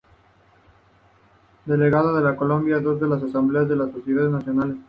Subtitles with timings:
[1.63, 4.77] Delegado de Colombia a dos de las asambleas de la Sociedad de las Naciones.